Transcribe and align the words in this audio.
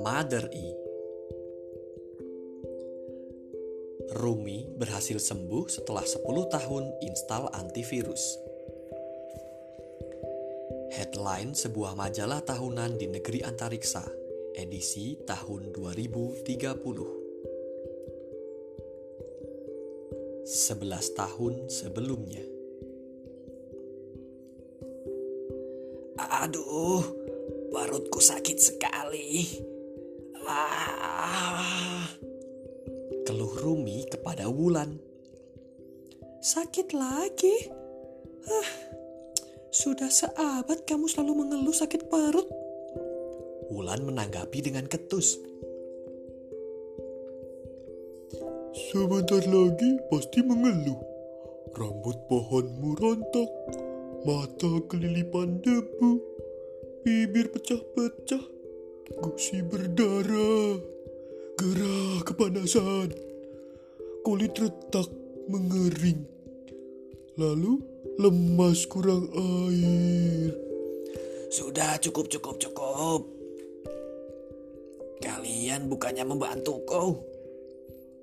Mother 0.00 0.48
E 0.48 0.72
Rumi 4.16 4.72
berhasil 4.80 5.20
sembuh 5.20 5.68
setelah 5.68 6.08
10 6.08 6.24
tahun 6.24 6.84
instal 7.04 7.52
antivirus. 7.52 8.40
Headline 10.96 11.52
sebuah 11.52 11.92
majalah 11.92 12.40
tahunan 12.40 12.96
di 12.96 13.12
negeri 13.12 13.44
antariksa, 13.44 14.08
edisi 14.56 15.20
tahun 15.28 15.76
2030. 15.76 16.48
11 20.48 21.12
tahun 21.12 21.68
sebelumnya. 21.68 22.59
Aduh, 26.40 27.04
perutku 27.68 28.16
sakit 28.16 28.56
sekali. 28.56 29.44
Ah. 30.48 32.08
Keluh 33.28 33.52
Rumi 33.60 34.08
kepada 34.08 34.48
Wulan. 34.48 34.96
Sakit 36.40 36.96
lagi? 36.96 37.68
Ah, 38.48 38.70
sudah 39.68 40.08
seabad 40.08 40.88
kamu 40.88 41.12
selalu 41.12 41.44
mengeluh 41.44 41.76
sakit 41.76 42.08
perut. 42.08 42.48
Wulan 43.68 44.08
menanggapi 44.08 44.64
dengan 44.64 44.88
ketus. 44.88 45.36
Sebentar 48.88 49.44
lagi 49.44 49.90
pasti 50.08 50.40
mengeluh. 50.40 50.98
Rambut 51.76 52.16
pohonmu 52.26 52.96
rontok, 52.98 53.50
mata 54.24 54.84
kelilipan 54.84 55.64
debu, 55.64 56.20
bibir 57.00 57.48
pecah-pecah, 57.56 58.44
gusi 59.16 59.64
berdarah, 59.64 60.76
gerah 61.56 62.20
kepanasan, 62.28 63.08
kulit 64.20 64.52
retak 64.60 65.08
mengering, 65.48 66.28
lalu 67.40 67.80
lemas 68.20 68.84
kurang 68.84 69.32
air. 69.32 70.52
Sudah 71.50 71.96
cukup 71.98 72.28
cukup 72.28 72.60
cukup. 72.60 73.26
Kalian 75.20 75.88
bukannya 75.88 76.24
membantuku, 76.28 77.18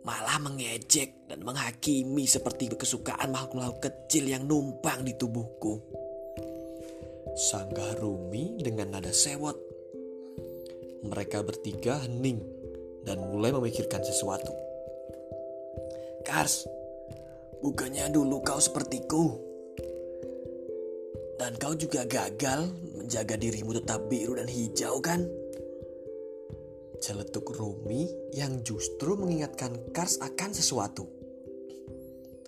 malah 0.08 0.40
mengejek 0.40 1.28
dan 1.28 1.44
menghakimi 1.44 2.24
seperti 2.24 2.72
kesukaan 2.72 3.28
makhluk-makhluk 3.28 3.84
kecil 3.84 4.24
yang 4.32 4.48
numpang 4.48 5.04
di 5.04 5.12
tubuhku. 5.20 5.84
Sanggah 7.36 8.00
Rumi 8.00 8.56
dengan 8.64 8.96
nada 8.96 9.12
sewot. 9.12 9.60
Mereka 11.04 11.44
bertiga 11.44 12.08
hening 12.08 12.40
dan 13.04 13.20
mulai 13.20 13.52
memikirkan 13.52 14.00
sesuatu. 14.00 14.56
Kars, 16.24 16.64
bukannya 17.60 18.08
dulu 18.08 18.40
kau 18.48 18.64
sepertiku. 18.64 19.44
Dan 21.36 21.60
kau 21.60 21.76
juga 21.76 22.08
gagal 22.08 22.72
menjaga 22.96 23.36
dirimu 23.36 23.76
tetap 23.76 24.08
biru 24.08 24.40
dan 24.40 24.48
hijau 24.48 25.04
kan? 25.04 25.28
Celetuk 26.98 27.54
Rumi 27.54 28.10
yang 28.34 28.66
justru 28.66 29.14
mengingatkan 29.14 29.94
Kars 29.94 30.18
akan 30.18 30.52
sesuatu. 30.52 31.06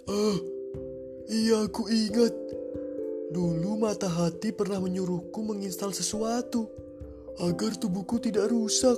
Ah, 0.09 0.37
iya 1.29 1.69
aku 1.69 1.85
ingat. 1.85 2.33
Dulu 3.29 3.77
mata 3.77 4.09
hati 4.09 4.49
pernah 4.49 4.81
menyuruhku 4.81 5.45
menginstal 5.45 5.93
sesuatu 5.93 6.65
agar 7.37 7.77
tubuhku 7.77 8.17
tidak 8.17 8.49
rusak. 8.49 8.97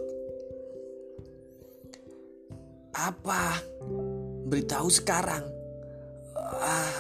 Apa? 2.96 3.60
Beritahu 4.48 4.88
sekarang. 4.88 5.44
Ah, 6.40 6.96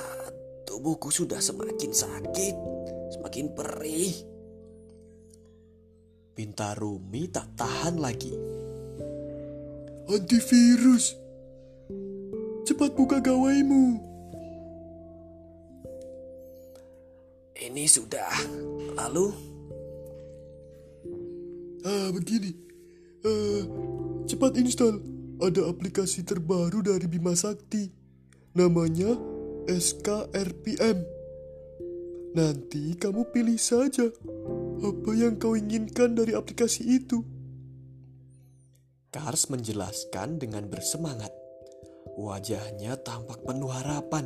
tubuhku 0.67 1.07
sudah 1.07 1.39
semakin 1.39 1.91
sakit, 1.95 2.55
semakin 3.15 3.55
perih. 3.55 4.30
Pinta 6.31 6.71
Rumi 6.71 7.27
tak 7.27 7.59
tahan 7.59 7.99
lagi. 7.99 8.31
Antivirus. 10.07 11.15
Cepat 12.63 12.95
buka 12.95 13.19
gawaimu. 13.19 13.99
Ini 17.61 17.83
sudah. 17.85 18.31
Lalu, 18.97 19.51
Ah, 21.81 22.13
begini. 22.13 22.53
Eh, 23.25 23.61
cepat 24.29 24.53
install. 24.61 25.01
Ada 25.41 25.65
aplikasi 25.65 26.21
terbaru 26.21 26.85
dari 26.85 27.09
Bima 27.09 27.33
Sakti. 27.33 27.89
Namanya 28.53 29.17
SKRPM. 29.65 31.01
Nanti 32.37 32.93
kamu 33.01 33.33
pilih 33.33 33.57
saja 33.57 34.13
apa 34.81 35.11
yang 35.13 35.37
kau 35.37 35.53
inginkan 35.53 36.17
dari 36.17 36.33
aplikasi 36.33 36.81
itu. 36.89 37.21
Kars 39.13 39.47
menjelaskan 39.53 40.41
dengan 40.41 40.65
bersemangat. 40.65 41.29
Wajahnya 42.17 42.97
tampak 43.05 43.45
penuh 43.45 43.69
harapan. 43.69 44.25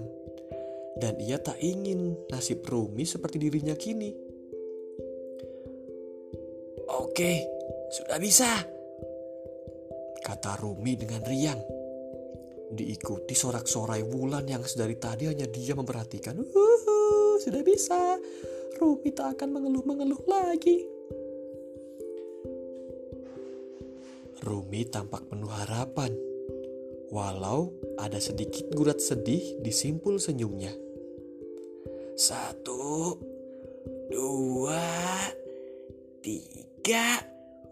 Dan 0.95 1.19
ia 1.19 1.43
tak 1.43 1.59
ingin 1.59 2.15
nasib 2.31 2.63
Rumi 2.63 3.03
seperti 3.03 3.35
dirinya 3.35 3.75
kini. 3.75 4.25
oke, 7.15 7.33
sudah 7.91 8.19
bisa. 8.19 8.51
Kata 10.23 10.55
Rumi 10.59 10.95
dengan 10.95 11.21
riang. 11.27 11.59
Diikuti 12.75 13.35
sorak-sorai 13.35 14.03
Wulan 14.03 14.47
yang 14.47 14.63
sedari 14.63 14.95
tadi 14.99 15.27
hanya 15.27 15.47
dia 15.47 15.75
memperhatikan. 15.75 16.35
Uhuh, 16.39 17.39
sudah 17.39 17.61
bisa. 17.61 18.19
Rumi 18.75 19.09
tak 19.15 19.39
akan 19.39 19.49
mengeluh-mengeluh 19.55 20.23
lagi. 20.27 20.83
Rumi 24.45 24.85
tampak 24.85 25.25
penuh 25.31 25.49
harapan. 25.49 26.11
Walau 27.09 27.71
ada 27.97 28.19
sedikit 28.19 28.69
gurat 28.75 28.99
sedih 28.99 29.57
di 29.63 29.71
simpul 29.71 30.19
senyumnya. 30.19 30.75
Satu, 32.19 33.15
dua, 34.11 34.83
tiga, 36.21 37.23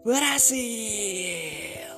berhasil. 0.02 1.93